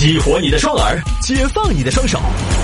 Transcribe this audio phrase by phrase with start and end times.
[0.00, 2.18] 激活你的双耳，解放你的双手，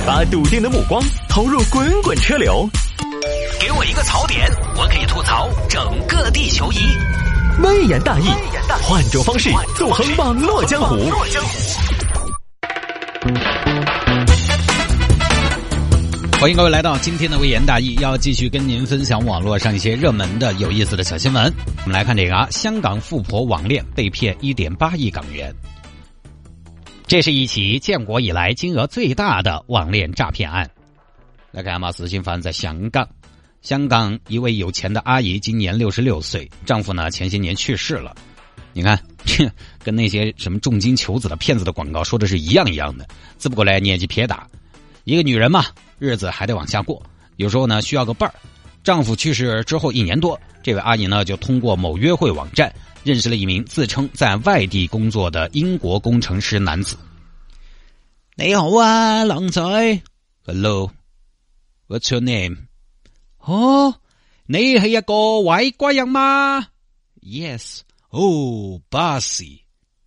[0.07, 2.67] 把笃定的目光投入滚滚车流。
[3.61, 6.79] 给我一个槽点，我可以吐槽整个地球仪。
[7.63, 8.31] 微言大义，
[8.83, 10.97] 换种方式纵横网络江湖。
[16.41, 21.53] 欢迎各位来到今天的微言大义，要继续跟您分享网络上一些热门的、有意思的小新闻。
[21.85, 25.55] 我们来看这个啊，香港富婆网恋被骗一点八亿港元。
[27.07, 30.69] 这是一起建国以来金额最大的网恋诈骗案。
[31.53, 33.09] 来看嘛，事情发生在香港。
[33.63, 38.13] 香港一位有钱的阿姨今年六十六岁，丈夫呢前些年去世了。
[38.73, 39.01] 你看，
[39.85, 43.07] 跟那些什么重金求子的骗子的广告说的是一样一样的，
[43.39, 44.45] 只不过呢年纪偏大。
[45.05, 45.65] 一个女人嘛，
[46.01, 47.01] 日子还得往下过，
[47.37, 48.35] 有时候呢需要个伴儿。
[48.83, 52.73] 丈夫去世之后一年多，这位阿姨呢就通过某约会网站
[53.07, 56.97] 认识了一名自称在外地工作的英国工程师男子。
[58.35, 59.63] 你好啊，靓仔。
[60.45, 62.67] Hello，What's your name？
[63.39, 63.95] 哦，
[64.47, 66.67] 你係一个外国人吗
[67.23, 67.83] ？Yes。
[68.11, 69.45] 哦，巴士。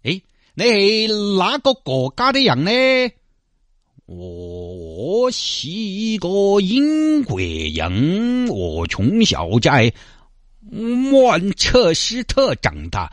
[0.03, 0.21] 誒，
[0.55, 2.71] 你係哪个国家的人呢？
[4.07, 9.93] 我是一个英国人，我從小在
[10.71, 13.11] 曼彻斯特长大。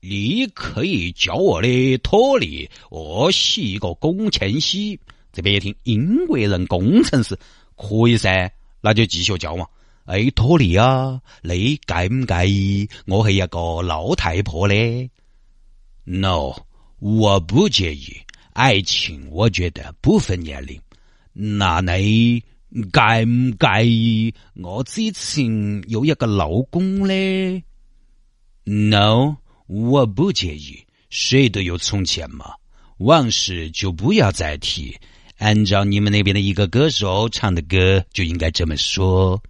[0.00, 4.98] 你可以叫我的托尼，我是一个工程师。
[5.32, 7.36] 这边一听英国人工程师
[7.76, 8.50] 可以噻，
[8.80, 9.68] 那就继续交往。
[10.04, 15.10] 哎，托尼啊，你介唔介意我係一个老太婆呢
[16.04, 16.54] ？No，
[17.00, 18.16] 我不介意。
[18.52, 20.80] 爱情我觉得不分年龄，
[21.32, 27.62] 那你介唔介意我之前有一个老公呢
[28.64, 32.54] ？No，我不介意，谁都有从前嘛，
[32.98, 34.98] 往事就不要再提。
[35.38, 39.42] 按照你们那边的一个歌手唱的歌，就应该这么说。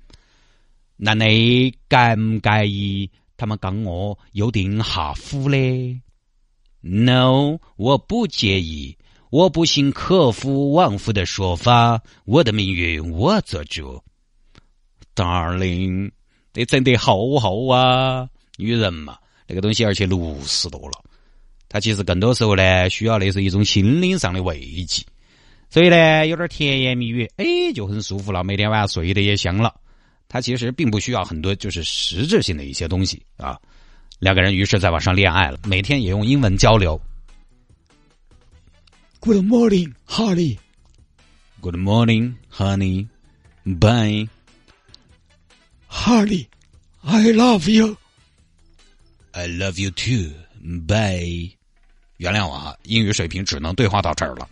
[0.97, 6.03] 那你介唔介意他们讲我有点下夫呢
[6.81, 8.97] ？No，我不介意，
[9.31, 14.03] 我不信克夫旺夫的说法，我的命运我做主。
[15.15, 16.11] Darling，
[16.55, 21.05] 你真的好好啊，女人嘛，那个东西而且六十多了，
[21.69, 25.05] 她其实更多时候呢，需要的是一种心灵上的慰藉，
[25.69, 29.75] 所以呢，有点甜言蜜语，哎，就很舒服了，每天晚上睡得也香了。
[30.27, 33.59] 他其实并不需要很多，就是实质性的一些东西啊。
[34.21, 36.99] 两个人于是在网上恋爱了，每天也用英文交流。
[39.21, 40.59] Good morning, honey.
[41.61, 43.09] Good morning, honey.
[43.67, 44.29] Bye,
[45.89, 46.49] honey.
[47.05, 47.97] I love you.
[49.35, 50.33] I love you too.
[50.63, 51.51] Bye.
[52.19, 54.49] 原谅我啊，英语水平只能对话到这儿了。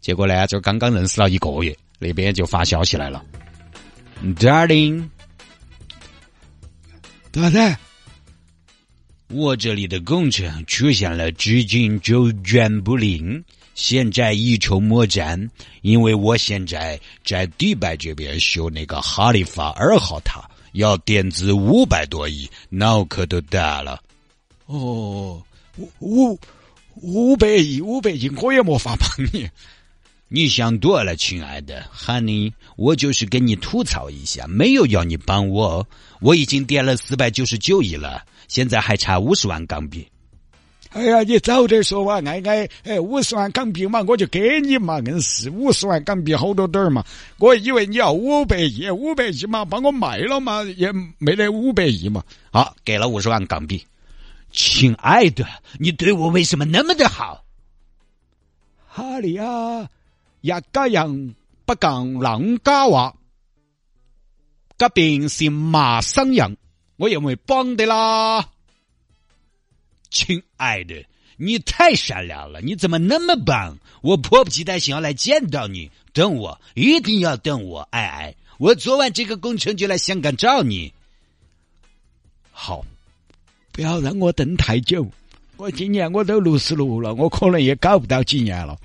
[0.00, 3.24] 结果呢，就刚刚认识了一个月，那边就发消息来了
[4.36, 5.08] ，Darling。
[7.30, 7.78] 大仔，
[9.28, 13.42] 我这里的工程出现了资金周转不靈，
[13.78, 15.48] 現在一筹莫展。
[15.82, 24.02] 因为我现在在迪拜这边修那个哈利法二号塔，要垫资五百多亿，脑壳都大了。
[24.66, 25.40] 哦，
[26.00, 26.38] 五
[26.96, 29.48] 五百亿，五百亿，我也没法帮你。
[30.26, 35.86] 你想多了，亲爱的，Honey，我就是跟你吐槽一下，没有要你帮我，
[36.20, 40.04] 我已经垫了四百九十九亿了，现在还差五十万港幣。
[40.90, 47.04] 哎呀，你早点说嘛，爱爱，哎，五十万港币嘛，我就给你嘛，硬是五十万港币好多点嘛，
[47.38, 53.84] 我以为你要五百亿，五百亿嘛，幫我卖了嘛，也没得五百亿嘛，好，给了五十万港币。
[54.50, 55.46] 亲爱的，
[55.78, 57.44] 你对我为什么那么的好？
[58.86, 59.86] 哈利啊！
[60.40, 61.34] 一家人
[61.66, 63.14] 不講兩家话，
[64.78, 66.56] 隔邊是陌生人，
[66.96, 68.48] 我也會幫的啦。
[70.10, 71.04] 親愛的，
[71.36, 73.76] 你太善良了，你怎么那么棒？
[74.00, 78.34] 我迫不及待想要来见到你，等我，一定要等我，爱爱。
[78.58, 80.92] 我做完这个工程就来香港找你。
[82.50, 82.84] 好，
[83.70, 85.08] 不要让我等太久，
[85.56, 88.76] 我今年我都六十六了，我可能也搞不到几年了。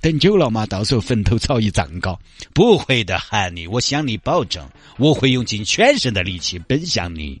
[0.00, 2.16] 等久了嘛，到时候坟头草一丈高。
[2.52, 4.68] 不会的，喊你，我向你保证，
[4.98, 7.40] 我会用尽全身的力气奔向你。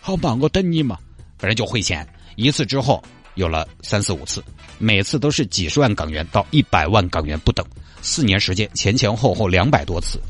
[0.00, 0.98] 好吧，我等你嘛。
[1.38, 3.02] 反正就匯錢，一次之后
[3.34, 4.40] 有了三四五次，
[4.78, 7.66] 每次都是几十万港元到一百万港元不等。
[8.00, 10.20] 四年时间，前前后后两百多次，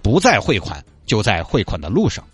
[0.00, 2.24] 不在汇款就在汇款的路上。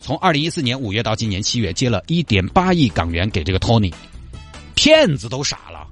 [0.00, 3.92] 从二零一四年五月到今年七月，借了一点八亿港元给这个 Tony，
[4.74, 5.86] 骗子都傻了。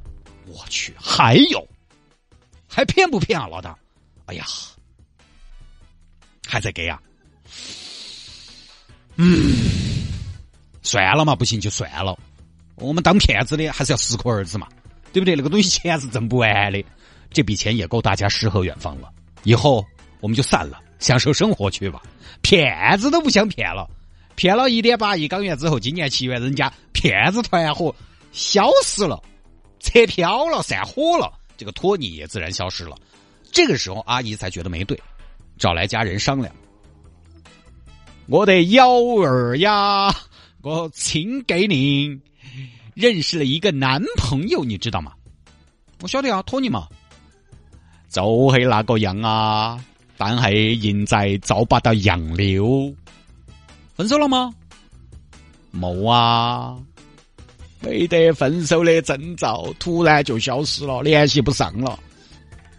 [0.46, 1.68] 我去，还有，
[2.66, 3.76] 还骗不骗啊，老大？
[4.24, 4.46] 哎呀，
[6.48, 6.98] 还在给啊？
[9.16, 9.54] 嗯，
[10.82, 12.18] 算了嘛，不行就算了。
[12.76, 14.66] 我们当骗子的还是要适可而止嘛，
[15.12, 15.36] 对不对？
[15.36, 16.84] 那个东西钱是挣不完的，
[17.30, 19.08] 这笔钱也够大家诗和远方了。
[19.44, 19.84] 以后
[20.20, 22.02] 我们就散了，享受生活去吧。
[22.40, 23.88] 骗子都不想骗了，
[24.34, 27.94] 骗了一点八亿港元之后，今年七月人家骗子团伙
[28.32, 29.22] 消失了，
[29.78, 32.96] 车票了，散伙了，这个托尼也自然消失了。
[33.52, 35.00] 这个时候，阿姨才觉得没对，
[35.58, 36.52] 找来家人商量。
[38.26, 38.88] 我的幺
[39.22, 40.12] 儿呀，
[40.62, 42.20] 我亲给您
[42.94, 45.12] 认识了一个男朋友，你知道吗？
[46.00, 46.86] 我晓得啊，托尼嘛，
[48.08, 49.84] 就是那个样啊，
[50.16, 52.94] 但係现在找不到样了。
[53.96, 54.54] 分手了吗？
[55.74, 56.78] 冇啊，
[57.80, 61.98] 没得分手的征兆，突然就消失了，联系不上了。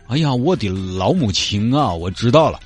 [0.07, 1.93] 哎呀，我的老母亲啊！
[1.93, 2.61] 我知道了，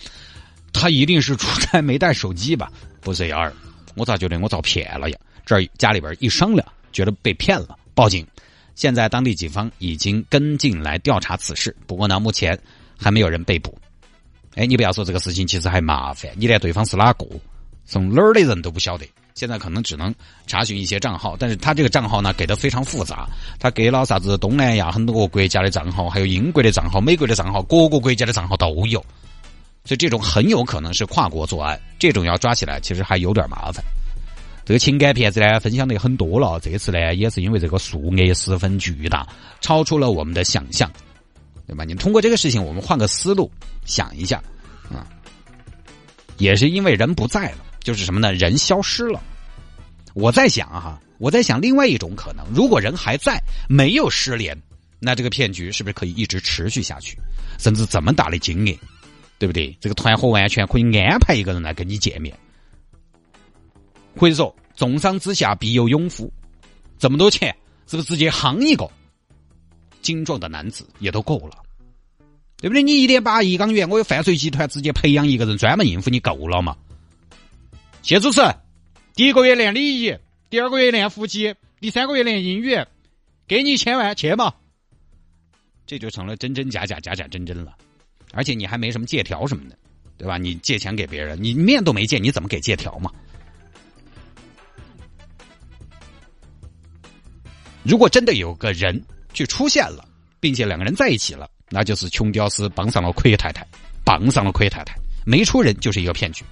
[0.72, 2.72] 他一定是出差没带手机吧？
[3.02, 3.52] 不是幺儿，
[3.98, 5.18] 我咋觉得我遭骗了呀？
[5.46, 8.26] 这儿家里边一商量，觉得被骗了，报警。
[8.76, 12.58] 现在当地警方已经跟进来调查此事，不过呢，目前
[12.96, 13.76] 还没有人被捕。
[14.56, 17.26] 哎，你不要说这个事情，其实还麻烦，你连对方是哪个，
[17.86, 19.06] 从哪儿的人都不晓得。
[19.34, 20.14] 现在可能只能
[20.48, 23.28] 查询一些账号，但是他这个账号呢给的非常复杂，
[23.60, 29.04] 他给了啥子东南亚很多个国家的账号，还有英国的账号、美国的账号，各个国家的账号都有，
[29.88, 33.82] 所以这种很有可能是跨国作案，这种要抓起来其实还有点麻烦。
[34.66, 39.26] 这个情感骗子呢分享的很多了，这次呢也是因为这个数额十分巨大，
[39.62, 40.92] 超出了我们的想象，
[41.66, 41.86] 对吧？
[41.86, 43.50] 你通过这个事情，我们换个思路
[43.86, 44.44] 想一下，
[44.92, 45.08] 啊，
[46.38, 47.60] 也是因为人不在了。
[47.80, 48.34] 就是什么呢？
[48.34, 49.24] 人消失了。
[50.14, 54.62] 我在想哈，我在想另外一种可能：如果人还在，没有失联，
[55.00, 57.18] 那这个骗局是不是可以一直持续下去？
[57.58, 58.78] 甚至这么大的金额，
[59.38, 59.76] 对不对？
[59.80, 62.38] 这个团伙完全可以安排一个人来跟你见面。
[64.16, 66.32] 或者说，重赏之下必有勇夫，
[66.98, 67.56] 这么多钱，
[67.86, 68.90] 是不是直接夯一个
[70.02, 71.64] 精壮的男子也都够了？
[72.60, 72.82] 对不对？
[72.82, 76.76] 你一点八亿港元，我有犯罪集团直接培养一个人专门应付你够了吗？
[78.02, 78.42] 谢主持，
[79.14, 80.18] 第一个月练礼仪，
[80.50, 82.76] 第二个月练腹肌，第三个月练英语，
[83.48, 84.52] 给你一千万，去嘛？
[85.86, 87.78] 这就成了真真假假，假假真真了。
[88.34, 89.78] 而且你还没什么借条什么的，
[90.18, 90.38] 对吧？
[90.38, 93.12] 你借钱给别人，你面都没见，你怎么给借条嘛？
[97.84, 99.02] 如果真的有个人
[99.34, 100.08] 去出现了，
[100.40, 103.66] 并且两个人在一起了，那就是穷屌丝绑上了亏太太，
[104.04, 104.94] 绑上了亏太太，
[105.26, 106.44] 没出人就是一个骗局。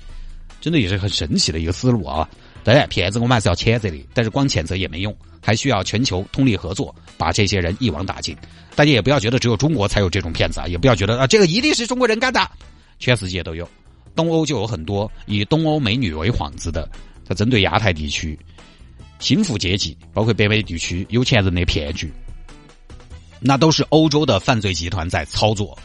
[0.62, 2.27] 真的也是很神奇的一个思路啊！
[2.66, 8.36] 当然，骗子我们还是要谴责的，但是光谴责也没用，还需要全球通力合作，把这些人一网打尽。
[8.76, 12.42] 大家也不要觉得只有中国才有这种骗子啊，也不要觉得啊这个一定是中国人干的，
[12.98, 13.70] 全世界都有。
[14.16, 16.90] 东欧就有很多以东欧美女为幌子的，
[17.24, 18.36] 他针对亚太地区
[19.20, 22.12] 贫富阶级，包括北美地区有钱人的骗局，
[23.40, 25.78] 那都是欧洲的犯罪集团在操作。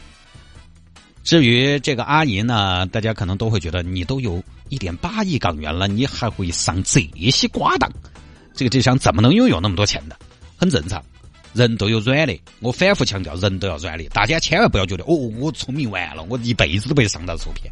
[1.23, 7.91] 至于这个阿姨呢，大家可能都会觉得你都有一点八亿港元了，你还会上这些瓜当？
[8.53, 10.17] 这个智商怎么能拥有那么多钱的？
[10.57, 11.03] 很正常，
[11.53, 12.37] 人都有软的。
[12.59, 14.03] 我反复强调，人都要软的。
[14.09, 17.71] 大家千万不要觉得哦，我聪明完了，我一辈子都不会上当受骗。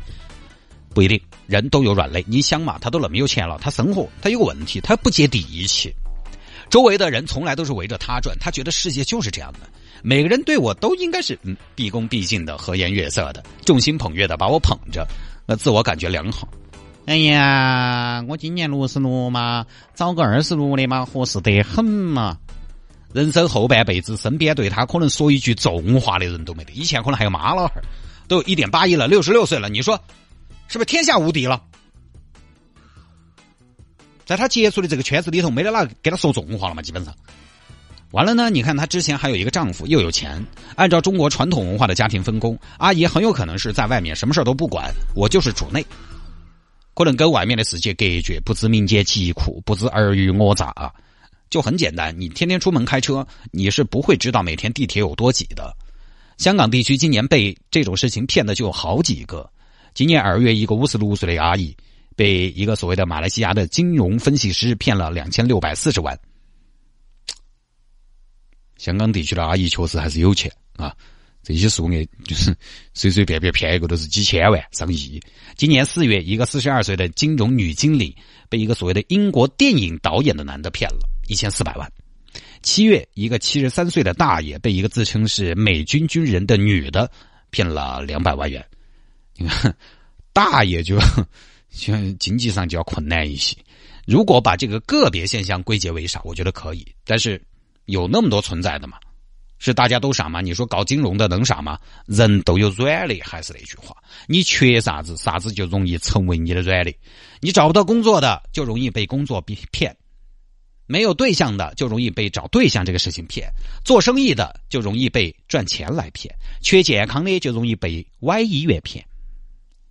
[0.93, 2.23] 不一定，人都有软肋。
[2.27, 5.93] 你想嘛，他都那么有钱了，他生活他有个问题，他不接地气。
[6.69, 9.59] 周围的人从来都是围着他转，他觉得世界就是这样的。
[10.01, 15.07] 每个人对我都应该是嗯毕恭毕敬的和颜悦色的众星捧月的把我捧着，
[15.45, 16.47] 那自我感觉良好。
[17.05, 19.65] 哎呀，我今年六十六嘛，
[19.95, 22.37] 找个二十六的嘛，合适得很嘛。
[23.13, 26.71] 人生后半辈子，身边对他可能说一句重话的人都没得。
[26.73, 27.83] 以前可能还有妈老汉儿，
[28.27, 29.99] 都有一点八亿了，六十六岁了，你说
[30.67, 31.59] 是不是天下无敌了？
[34.23, 36.83] 在他接触的这个圈子里头，没得哪个给他说重话了嘛？
[36.83, 37.11] 基本上。
[38.11, 38.49] 完了呢？
[38.49, 40.43] 你看她之前还有一个丈夫，又有钱。
[40.75, 45.85] 按照中国传统文化的家庭分工，阿姨很有可能是在外面什么事都不管，我就是主内，
[46.95, 50.91] 可能跟外面的世界隔绝，不知民间疾苦，不知尔虞我诈啊。
[51.51, 55.75] 就很简单，你天天出门开车，你是不会知道每天地铁有多挤的。
[56.37, 59.47] 香港地区今年被这种事情骗的就有好几个。
[59.93, 61.75] 今年二月，一个五十六岁的阿姨
[62.15, 66.17] 被一个所谓的马来西亚的金融分析师骗了两千六百四十万。
[68.79, 70.95] 香港地区的阿姨确实还是有钱啊，
[71.43, 72.55] 这些数额就是
[72.95, 75.21] 随随便便骗一个都是几千万、上亿。
[75.55, 78.15] 今年四月，一个四十二岁的金融女经理
[78.47, 81.91] 被一个所谓的英国电影导演的男的骗了一千四百万。
[82.61, 87.11] 七月，一个七十三岁的大爷被一个自称是美军军人的女的
[87.49, 88.65] 骗了两百万元。
[89.35, 89.75] 你看，
[90.31, 90.97] 大爷就
[91.69, 93.57] 就经济上就要困难一些。
[94.05, 96.85] 如果把这个个别现象归结为啥，我觉得可以。
[97.05, 97.41] 但是
[97.89, 98.97] 有那么多存在的嘛？
[99.61, 100.39] 是大家都傻吗？
[100.39, 101.77] 你说搞金融的能傻吗？
[102.05, 103.93] 人都有软肋，还是那句话，
[104.25, 106.97] 你缺啥子，啥子就容易成为你的软肋。
[107.41, 109.91] 你找不到工作的，就容易被工作骗；
[110.85, 113.49] 没有对象的，就容易被找对象这个事情骗；
[113.83, 119.05] 做生意的就容易被赚钱来骗；缺健康的就容易被歪医院骗。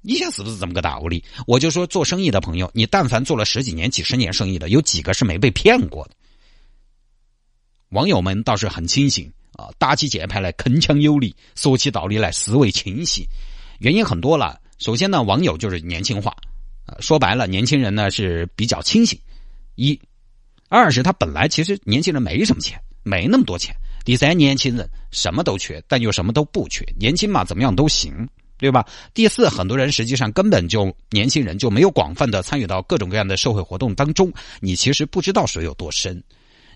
[0.00, 1.22] 你想是不是这么个道理？
[1.46, 6.12] 我就说做生意的朋友，你但凡做了十几年、几十年生意的，有几个是没被骗过的？
[7.90, 9.30] 网友们倒是很清醒。
[9.58, 13.26] 啊，打起键盘来铿锵有力，说起道理来思维清晰。
[13.80, 14.56] 原因很多了。
[14.78, 16.32] 首先呢，网友就是年轻化，
[16.86, 19.18] 呃，说白了，年轻人呢是比较清醒。
[19.74, 20.00] 一，
[20.68, 23.74] 二是他本来其实年轻人没什么钱，没那么多钱。
[24.04, 28.28] 第三，年轻人什么都缺，但又什么都不缺，年轻嘛，怎么样都行，
[28.58, 28.86] 对吧？
[29.12, 36.22] 第四，很多人实际上根本就年轻人就没有广泛的参与到各种各样的社会活动当中，你其实不知道水有多深。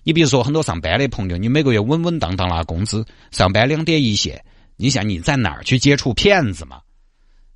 [0.03, 4.43] 你比如说，很多上班的朋友，你每个月稳稳当当拿工资，上班两点一线，
[4.75, 6.81] 你想你在哪儿去接触骗子嘛？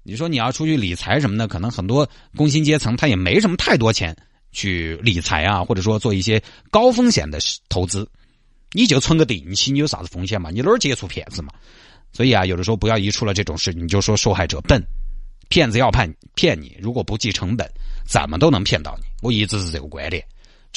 [0.04, 4.16] 你说你要出去理财什么的，可能很多工薪阶层他也没什么太多钱
[4.54, 7.38] 去理财啊，或者说做一些高风险的
[7.68, 8.10] 投资，
[8.72, 10.50] 你就存个定期，你有啥子风险嘛？
[10.50, 11.52] 你哪儿接触骗子嘛？
[12.14, 14.82] 所以啊，有的时候不要一出了这种事，你就说受害者笨，
[15.50, 17.70] 骗子要骗骗你，如果不计成本，
[18.08, 19.04] 怎么都能骗到你。
[19.22, 20.24] 我一直是这个观点。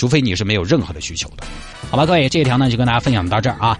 [0.00, 1.44] 除非你是没有任何的需求的，
[1.90, 3.78] 好吧，各位，这一条呢就跟大家分享到这儿啊。